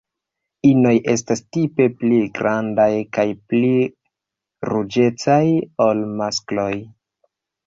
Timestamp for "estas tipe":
1.11-1.85